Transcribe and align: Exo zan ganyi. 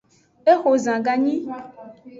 Exo 0.51 0.71
zan 0.83 0.99
ganyi. 1.05 1.35